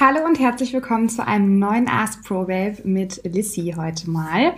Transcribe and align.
Hallo 0.00 0.24
und 0.24 0.40
herzlich 0.40 0.72
willkommen 0.72 1.10
zu 1.10 1.26
einem 1.26 1.58
neuen 1.58 1.86
Ask 1.86 2.24
Pro 2.24 2.44
Babe 2.44 2.78
mit 2.84 3.20
Lissy 3.22 3.74
heute 3.76 4.08
mal. 4.08 4.54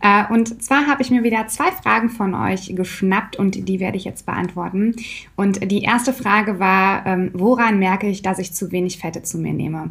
Äh, 0.00 0.32
und 0.32 0.62
zwar 0.62 0.86
habe 0.86 1.02
ich 1.02 1.10
mir 1.10 1.22
wieder 1.22 1.48
zwei 1.48 1.70
Fragen 1.70 2.08
von 2.08 2.34
euch 2.34 2.74
geschnappt 2.74 3.36
und 3.36 3.68
die 3.68 3.78
werde 3.78 3.98
ich 3.98 4.06
jetzt 4.06 4.24
beantworten. 4.24 4.96
Und 5.36 5.70
die 5.70 5.82
erste 5.82 6.14
Frage 6.14 6.60
war, 6.60 7.04
ähm, 7.04 7.30
woran 7.34 7.78
merke 7.78 8.08
ich, 8.08 8.22
dass 8.22 8.38
ich 8.38 8.54
zu 8.54 8.72
wenig 8.72 8.96
Fette 8.96 9.22
zu 9.22 9.36
mir 9.36 9.52
nehme? 9.52 9.90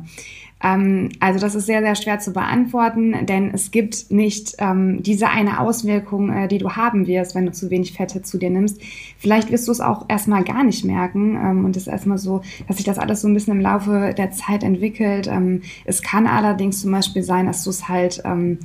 Ähm, 0.63 1.09
also 1.19 1.39
das 1.39 1.53
ist 1.53 1.65
sehr, 1.65 1.81
sehr 1.81 1.95
schwer 1.95 2.19
zu 2.19 2.31
beantworten, 2.31 3.25
denn 3.25 3.51
es 3.53 3.71
gibt 3.71 4.09
nicht 4.09 4.55
ähm, 4.59 5.03
diese 5.03 5.29
eine 5.29 5.59
Auswirkung, 5.59 6.31
äh, 6.31 6.47
die 6.47 6.57
du 6.57 6.71
haben 6.71 7.07
wirst, 7.07 7.35
wenn 7.35 7.45
du 7.45 7.51
zu 7.51 7.69
wenig 7.69 7.93
Fette 7.93 8.21
zu 8.21 8.37
dir 8.37 8.49
nimmst. 8.49 8.81
Vielleicht 9.17 9.51
wirst 9.51 9.67
du 9.67 9.71
es 9.71 9.81
auch 9.81 10.05
erstmal 10.07 10.43
gar 10.43 10.63
nicht 10.63 10.85
merken 10.85 11.35
ähm, 11.35 11.65
und 11.65 11.75
es 11.75 11.83
ist 11.83 11.93
erstmal 11.93 12.17
so, 12.17 12.41
dass 12.67 12.77
sich 12.77 12.85
das 12.85 12.97
alles 12.97 13.21
so 13.21 13.27
ein 13.27 13.33
bisschen 13.33 13.53
im 13.53 13.61
Laufe 13.61 14.13
der 14.17 14.31
Zeit 14.31 14.63
entwickelt. 14.63 14.94
Ähm, 14.99 15.61
es 15.85 16.01
kann 16.01 16.27
allerdings 16.27 16.81
zum 16.81 16.91
Beispiel 16.91 17.23
sein, 17.23 17.45
dass 17.45 17.63
du 17.63 17.69
es 17.69 17.87
halt 17.87 18.21
ähm, 18.25 18.59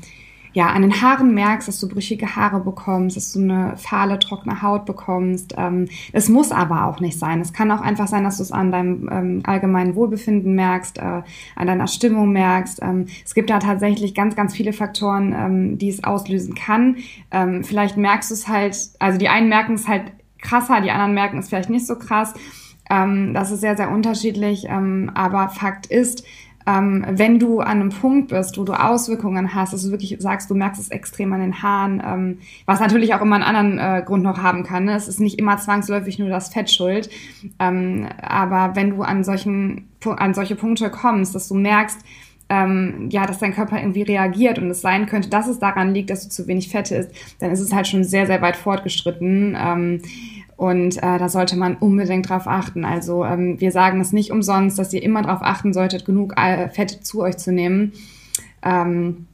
ja, 0.53 0.69
an 0.69 0.83
den 0.83 1.01
Haaren 1.01 1.33
merkst, 1.35 1.69
dass 1.69 1.79
du 1.79 1.89
brüchige 1.89 2.35
Haare 2.35 2.61
bekommst, 2.61 3.17
dass 3.17 3.33
du 3.33 3.41
eine 3.41 3.77
fahle, 3.77 4.19
trockene 4.19 4.63
Haut 4.63 4.85
bekommst. 4.85 5.55
Ähm, 5.57 5.89
es 6.13 6.29
muss 6.29 6.51
aber 6.51 6.87
auch 6.87 7.01
nicht 7.01 7.19
sein. 7.19 7.41
Es 7.41 7.53
kann 7.53 7.71
auch 7.71 7.81
einfach 7.81 8.09
sein, 8.09 8.25
dass 8.25 8.39
du 8.39 8.43
es 8.43 8.51
an 8.51 8.73
deinem 8.73 9.09
ähm, 9.11 9.43
allgemeinen 9.45 9.95
Wohlbefinden 9.95 10.55
merkst, 10.55 10.99
äh, 10.99 11.23
an 11.55 11.67
deiner 11.67 11.87
Stimmung 11.87 12.33
merkst. 12.33 12.81
Ähm, 12.83 13.07
es 13.25 13.35
gibt 13.35 13.49
da 13.51 13.61
tatsächlich 13.61 14.15
ganz, 14.15 14.35
ganz 14.35 14.55
viele 14.55 14.73
Faktoren, 14.73 15.33
ähm, 15.33 15.79
die 15.79 15.89
es 15.89 16.03
auslösen 16.03 16.55
kann. 16.55 16.97
Ähm, 17.31 17.63
vielleicht 17.63 17.97
merkst 17.97 18.31
du 18.31 18.35
es 18.35 18.49
halt, 18.49 18.77
also 18.99 19.19
die 19.19 19.29
einen 19.29 19.49
merken 19.49 19.75
es 19.75 19.87
halt 19.87 20.13
krasser, 20.41 20.81
die 20.81 20.91
anderen 20.91 21.15
merken 21.15 21.39
es 21.39 21.49
vielleicht 21.49 21.71
nicht 21.71 21.87
so 21.87 21.97
krass. 21.97 22.35
Ähm, 22.91 23.33
das 23.33 23.51
ist 23.51 23.61
sehr, 23.61 23.77
sehr 23.77 23.91
unterschiedlich. 23.91 24.67
Ähm, 24.69 25.11
aber 25.15 25.49
Fakt 25.49 25.87
ist, 25.87 26.25
ähm, 26.67 27.05
wenn 27.09 27.39
du 27.39 27.61
an 27.61 27.81
einem 27.81 27.89
Punkt 27.89 28.29
bist, 28.29 28.59
wo 28.59 28.65
du 28.65 28.75
Auswirkungen 28.75 29.55
hast, 29.55 29.73
dass 29.73 29.83
du 29.83 29.91
wirklich 29.91 30.17
sagst, 30.19 30.51
du 30.51 30.55
merkst 30.55 30.81
es 30.81 30.91
extrem 30.91 31.33
an 31.33 31.41
den 31.41 31.63
Haaren, 31.63 32.03
ähm, 32.05 32.39
was 32.67 32.81
natürlich 32.81 33.15
auch 33.15 33.23
immer 33.23 33.37
einen 33.37 33.45
anderen 33.45 33.79
äh, 33.79 34.03
Grund 34.05 34.23
noch 34.23 34.39
haben 34.43 34.63
kann. 34.63 34.85
Ne? 34.85 34.95
Es 34.95 35.09
ist 35.09 35.21
nicht 35.21 35.39
immer 35.39 35.57
zwangsläufig 35.57 36.19
nur 36.19 36.29
das 36.29 36.51
Fett 36.53 36.71
schuld. 36.71 37.09
Ähm, 37.59 38.09
aber 38.21 38.77
wenn 38.77 38.91
du 38.91 39.03
an 39.03 39.25
solchen 39.25 39.87
an 40.05 40.33
solche 40.33 40.57
Punkte 40.57 40.91
kommst, 40.91 41.35
dass 41.35 41.49
du 41.49 41.55
merkst, 41.55 42.01
ähm, 42.51 43.09
ja, 43.11 43.27
dass 43.27 43.39
dein 43.39 43.55
Körper 43.55 43.79
irgendwie 43.79 44.03
reagiert 44.03 44.59
und 44.59 44.71
es 44.71 44.81
sein 44.81 45.07
könnte, 45.07 45.29
dass 45.29 45.47
es 45.47 45.59
daran 45.59 45.95
liegt, 45.95 46.11
dass 46.11 46.25
du 46.25 46.31
zu 46.31 46.47
wenig 46.49 46.69
Fette 46.69 46.97
isst, 46.97 47.13
dann 47.39 47.53
ist 47.53 47.61
es 47.61 47.73
halt 47.73 47.87
schon 47.87 48.03
sehr, 48.03 48.27
sehr 48.27 48.43
weit 48.43 48.57
fortgeschritten. 48.57 49.57
Und 50.61 50.99
äh, 50.99 51.19
da 51.19 51.31
sollte 51.31 51.57
man 51.57 51.77
unbedingt 51.77 52.29
drauf 52.29 52.47
achten. 52.47 52.85
Also 52.85 53.25
ähm, 53.25 53.59
wir 53.63 53.73
sagen 53.73 53.99
es 53.99 54.13
nicht 54.13 54.31
umsonst, 54.31 54.79
dass 54.79 54.93
ihr 54.93 55.03
immer 55.03 55.23
darauf 55.23 55.41
achten 55.41 55.73
solltet, 55.73 56.05
genug 56.05 56.35
äh, 56.37 56.69
Fette 56.69 57.01
zu 57.01 57.23
euch 57.23 57.39
zu 57.39 57.51
nehmen. 57.51 57.95
Ähm, 58.63 59.27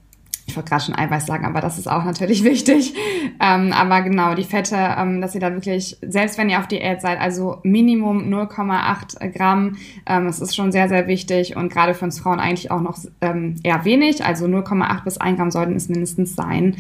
ich 0.47 0.55
wollte 0.55 0.69
gerade 0.69 0.85
schon 0.85 0.95
Eiweiß 0.95 1.27
sagen, 1.27 1.45
aber 1.45 1.61
das 1.61 1.79
ist 1.79 1.89
auch 1.89 2.05
natürlich 2.05 2.45
wichtig. 2.45 2.95
Ähm, 3.41 3.73
aber 3.73 4.03
genau, 4.03 4.37
die 4.37 4.45
Fette, 4.45 4.77
ähm, 4.77 5.21
dass 5.21 5.35
ihr 5.35 5.41
da 5.41 5.53
wirklich, 5.53 5.97
selbst 6.01 6.39
wenn 6.39 6.49
ihr 6.49 6.61
auf 6.61 6.69
Diät 6.69 7.01
seid, 7.01 7.21
also 7.21 7.59
Minimum 7.65 8.33
0,8 8.33 9.29
Gramm, 9.31 9.79
ähm, 10.07 10.27
das 10.27 10.39
ist 10.39 10.55
schon 10.55 10.71
sehr, 10.71 10.89
sehr 10.89 11.09
wichtig 11.09 11.57
und 11.57 11.73
gerade 11.73 11.95
für 11.95 12.05
uns 12.05 12.21
Frauen 12.21 12.39
eigentlich 12.39 12.71
auch 12.71 12.83
noch 12.83 13.01
ähm, 13.21 13.57
eher 13.65 13.85
wenig. 13.85 14.25
Also 14.25 14.47
0,8 14.47 15.03
bis 15.03 15.19
1 15.19 15.37
Gramm 15.39 15.51
sollten 15.51 15.75
es 15.75 15.89
mindestens 15.89 16.37
sein. 16.37 16.77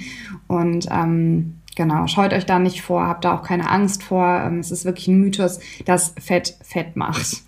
Und 0.46 0.86
ähm, 0.92 1.54
Genau, 1.76 2.06
scheut 2.06 2.32
euch 2.32 2.46
da 2.46 2.58
nicht 2.58 2.80
vor, 2.80 3.06
habt 3.06 3.26
da 3.26 3.36
auch 3.36 3.42
keine 3.42 3.70
Angst 3.70 4.02
vor. 4.02 4.42
Ähm, 4.44 4.58
es 4.58 4.70
ist 4.70 4.84
wirklich 4.86 5.08
ein 5.08 5.20
Mythos, 5.20 5.60
dass 5.84 6.14
Fett 6.18 6.56
Fett 6.62 6.96
macht. 6.96 7.42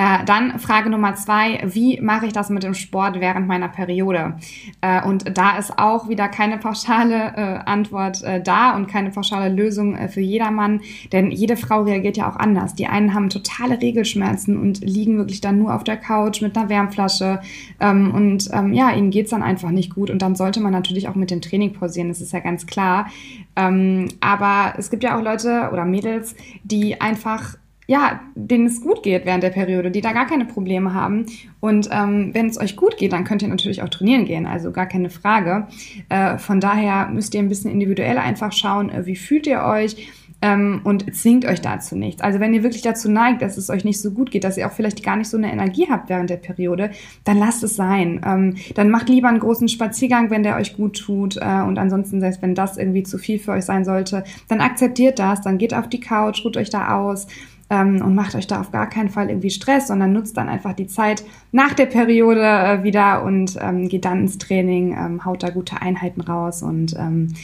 Äh, 0.00 0.24
dann 0.24 0.60
Frage 0.60 0.90
Nummer 0.90 1.16
zwei, 1.16 1.60
wie 1.64 2.00
mache 2.00 2.26
ich 2.26 2.32
das 2.32 2.50
mit 2.50 2.62
dem 2.62 2.74
Sport 2.74 3.18
während 3.18 3.48
meiner 3.48 3.66
Periode? 3.66 4.36
Äh, 4.80 5.04
und 5.04 5.36
da 5.36 5.58
ist 5.58 5.76
auch 5.76 6.08
wieder 6.08 6.28
keine 6.28 6.56
pauschale 6.56 7.32
äh, 7.36 7.68
Antwort 7.68 8.22
äh, 8.22 8.40
da 8.40 8.76
und 8.76 8.86
keine 8.86 9.10
pauschale 9.10 9.52
Lösung 9.52 9.96
äh, 9.96 10.06
für 10.06 10.20
jedermann, 10.20 10.82
denn 11.12 11.32
jede 11.32 11.56
Frau 11.56 11.82
reagiert 11.82 12.16
ja 12.16 12.30
auch 12.30 12.36
anders. 12.36 12.76
Die 12.76 12.86
einen 12.86 13.12
haben 13.12 13.28
totale 13.28 13.80
Regelschmerzen 13.82 14.56
und 14.56 14.84
liegen 14.84 15.18
wirklich 15.18 15.40
dann 15.40 15.58
nur 15.58 15.74
auf 15.74 15.82
der 15.82 15.96
Couch 15.96 16.42
mit 16.42 16.56
einer 16.56 16.68
Wärmflasche 16.68 17.40
ähm, 17.80 18.14
und 18.14 18.50
ähm, 18.52 18.72
ja, 18.72 18.92
ihnen 18.92 19.10
geht's 19.10 19.30
dann 19.30 19.42
einfach 19.42 19.70
nicht 19.70 19.92
gut 19.96 20.10
und 20.10 20.22
dann 20.22 20.36
sollte 20.36 20.60
man 20.60 20.70
natürlich 20.70 21.08
auch 21.08 21.16
mit 21.16 21.32
dem 21.32 21.40
Training 21.40 21.72
pausieren, 21.72 22.08
das 22.08 22.20
ist 22.20 22.32
ja 22.32 22.38
ganz 22.38 22.66
klar. 22.66 23.08
Ähm, 23.56 24.06
aber 24.20 24.74
es 24.78 24.90
gibt 24.90 25.02
ja 25.02 25.18
auch 25.18 25.22
Leute 25.24 25.70
oder 25.72 25.84
Mädels, 25.84 26.36
die 26.62 27.00
einfach 27.00 27.56
ja, 27.90 28.20
denen 28.34 28.66
es 28.66 28.82
gut 28.82 29.02
geht 29.02 29.24
während 29.24 29.42
der 29.42 29.50
Periode, 29.50 29.90
die 29.90 30.02
da 30.02 30.12
gar 30.12 30.26
keine 30.26 30.44
Probleme 30.44 30.92
haben. 30.92 31.24
Und 31.58 31.88
ähm, 31.90 32.34
wenn 32.34 32.46
es 32.46 32.60
euch 32.60 32.76
gut 32.76 32.98
geht, 32.98 33.14
dann 33.14 33.24
könnt 33.24 33.40
ihr 33.40 33.48
natürlich 33.48 33.82
auch 33.82 33.88
trainieren 33.88 34.26
gehen, 34.26 34.46
also 34.46 34.70
gar 34.72 34.86
keine 34.86 35.08
Frage. 35.08 35.66
Äh, 36.10 36.36
von 36.36 36.60
daher 36.60 37.08
müsst 37.08 37.34
ihr 37.34 37.40
ein 37.40 37.48
bisschen 37.48 37.70
individuell 37.70 38.18
einfach 38.18 38.52
schauen, 38.52 38.90
äh, 38.90 39.06
wie 39.06 39.16
fühlt 39.16 39.46
ihr 39.46 39.62
euch 39.62 40.12
ähm, 40.42 40.82
und 40.84 41.14
zwingt 41.16 41.46
euch 41.46 41.62
dazu 41.62 41.96
nichts. 41.96 42.20
Also 42.20 42.40
wenn 42.40 42.52
ihr 42.52 42.62
wirklich 42.62 42.82
dazu 42.82 43.10
neigt, 43.10 43.40
dass 43.40 43.56
es 43.56 43.70
euch 43.70 43.84
nicht 43.84 44.02
so 44.02 44.10
gut 44.10 44.30
geht, 44.30 44.44
dass 44.44 44.58
ihr 44.58 44.66
auch 44.66 44.72
vielleicht 44.72 45.02
gar 45.02 45.16
nicht 45.16 45.30
so 45.30 45.38
eine 45.38 45.50
Energie 45.50 45.88
habt 45.90 46.10
während 46.10 46.28
der 46.28 46.36
Periode, 46.36 46.90
dann 47.24 47.38
lasst 47.38 47.64
es 47.64 47.74
sein. 47.74 48.20
Ähm, 48.24 48.56
dann 48.74 48.90
macht 48.90 49.08
lieber 49.08 49.28
einen 49.28 49.40
großen 49.40 49.68
Spaziergang, 49.68 50.28
wenn 50.28 50.42
der 50.42 50.56
euch 50.56 50.76
gut 50.76 50.98
tut. 50.98 51.38
Äh, 51.38 51.62
und 51.62 51.78
ansonsten, 51.78 52.20
selbst 52.20 52.42
wenn 52.42 52.54
das 52.54 52.76
irgendwie 52.76 53.02
zu 53.02 53.16
viel 53.16 53.38
für 53.38 53.52
euch 53.52 53.64
sein 53.64 53.86
sollte, 53.86 54.24
dann 54.46 54.60
akzeptiert 54.60 55.18
das, 55.18 55.40
dann 55.40 55.56
geht 55.56 55.72
auf 55.72 55.88
die 55.88 56.00
Couch, 56.00 56.44
ruht 56.44 56.58
euch 56.58 56.68
da 56.68 56.98
aus 56.98 57.26
ähm, 57.70 58.02
und 58.02 58.14
macht 58.14 58.34
euch 58.34 58.46
da 58.46 58.60
auf 58.60 58.70
gar 58.70 58.88
keinen 58.88 59.08
Fall 59.08 59.28
irgendwie 59.28 59.50
Stress, 59.50 59.88
sondern 59.88 60.12
nutzt 60.12 60.36
dann 60.36 60.48
einfach 60.48 60.72
die 60.72 60.86
Zeit 60.86 61.24
nach 61.52 61.74
der 61.74 61.86
Periode 61.86 62.42
äh, 62.42 62.82
wieder 62.82 63.22
und 63.24 63.58
ähm, 63.60 63.88
geht 63.88 64.04
dann 64.04 64.20
ins 64.20 64.38
Training, 64.38 64.96
ähm, 64.98 65.24
haut 65.24 65.42
da 65.42 65.50
gute 65.50 65.80
Einheiten 65.80 66.20
raus 66.20 66.62
und 66.62 66.96
ähm, 66.98 67.34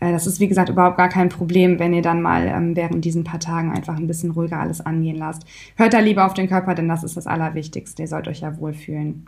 äh, 0.00 0.12
das 0.12 0.26
ist 0.26 0.40
wie 0.40 0.48
gesagt 0.48 0.68
überhaupt 0.68 0.96
gar 0.96 1.08
kein 1.08 1.28
Problem, 1.28 1.78
wenn 1.78 1.94
ihr 1.94 2.02
dann 2.02 2.22
mal 2.22 2.46
ähm, 2.46 2.76
während 2.76 3.04
diesen 3.04 3.24
paar 3.24 3.40
Tagen 3.40 3.72
einfach 3.72 3.96
ein 3.96 4.06
bisschen 4.06 4.30
ruhiger 4.30 4.60
alles 4.60 4.80
angehen 4.80 5.16
lasst. 5.16 5.44
Hört 5.76 5.94
da 5.94 6.00
lieber 6.00 6.26
auf 6.26 6.34
den 6.34 6.48
Körper, 6.48 6.74
denn 6.74 6.88
das 6.88 7.04
ist 7.04 7.16
das 7.16 7.26
Allerwichtigste. 7.26 8.02
Ihr 8.02 8.08
sollt 8.08 8.28
euch 8.28 8.40
ja 8.40 8.58
wohlfühlen. 8.58 9.26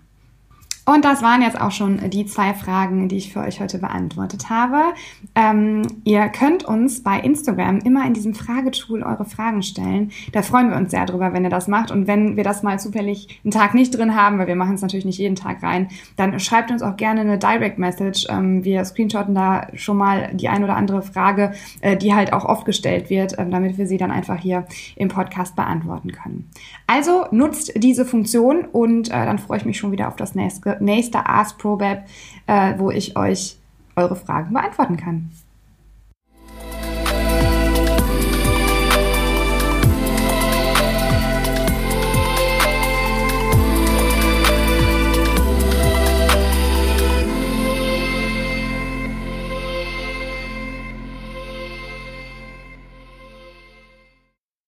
Und 0.86 1.04
das 1.04 1.22
waren 1.22 1.42
jetzt 1.42 1.60
auch 1.60 1.70
schon 1.70 2.10
die 2.10 2.26
zwei 2.26 2.54
Fragen, 2.54 3.08
die 3.08 3.18
ich 3.18 3.32
für 3.32 3.40
euch 3.40 3.60
heute 3.60 3.78
beantwortet 3.78 4.50
habe. 4.50 4.94
Ähm, 5.34 5.82
ihr 6.04 6.28
könnt 6.28 6.64
uns 6.64 7.02
bei 7.02 7.20
Instagram 7.20 7.78
immer 7.80 8.06
in 8.06 8.14
diesem 8.14 8.34
Fragetool 8.34 9.02
eure 9.02 9.24
Fragen 9.24 9.62
stellen. 9.62 10.10
Da 10.32 10.42
freuen 10.42 10.70
wir 10.70 10.76
uns 10.76 10.90
sehr 10.90 11.06
drüber, 11.06 11.32
wenn 11.32 11.44
ihr 11.44 11.50
das 11.50 11.68
macht. 11.68 11.90
Und 11.90 12.06
wenn 12.06 12.36
wir 12.36 12.44
das 12.44 12.62
mal 12.62 12.78
zufällig 12.80 13.40
einen 13.44 13.50
Tag 13.50 13.74
nicht 13.74 13.96
drin 13.96 14.16
haben, 14.16 14.38
weil 14.38 14.46
wir 14.46 14.56
machen 14.56 14.74
es 14.74 14.82
natürlich 14.82 15.04
nicht 15.04 15.18
jeden 15.18 15.36
Tag 15.36 15.62
rein, 15.62 15.88
dann 16.16 16.38
schreibt 16.40 16.70
uns 16.70 16.82
auch 16.82 16.96
gerne 16.96 17.20
eine 17.20 17.38
Direct 17.38 17.78
Message. 17.78 18.26
Ähm, 18.30 18.64
wir 18.64 18.84
screenshotten 18.84 19.34
da 19.34 19.68
schon 19.74 19.96
mal 19.96 20.30
die 20.34 20.48
ein 20.48 20.64
oder 20.64 20.76
andere 20.76 21.02
Frage, 21.02 21.52
äh, 21.80 21.96
die 21.96 22.14
halt 22.14 22.32
auch 22.32 22.44
oft 22.44 22.64
gestellt 22.64 23.10
wird, 23.10 23.38
äh, 23.38 23.48
damit 23.48 23.78
wir 23.78 23.86
sie 23.86 23.98
dann 23.98 24.10
einfach 24.10 24.38
hier 24.38 24.66
im 24.96 25.08
Podcast 25.08 25.56
beantworten 25.56 26.12
können. 26.12 26.48
Also 26.86 27.26
nutzt 27.30 27.72
diese 27.76 28.04
Funktion 28.04 28.64
und 28.64 29.08
äh, 29.08 29.24
dann 29.26 29.38
freue 29.38 29.58
ich 29.58 29.64
mich 29.64 29.78
schon 29.78 29.92
wieder 29.92 30.08
auf 30.08 30.16
das 30.16 30.34
nächste 30.34 30.69
nächste 30.80 31.26
Ask 31.26 31.58
ProBab, 31.58 32.04
äh, 32.46 32.74
wo 32.78 32.90
ich 32.90 33.16
euch 33.16 33.56
eure 33.96 34.16
Fragen 34.16 34.52
beantworten 34.52 34.96
kann. 34.96 35.30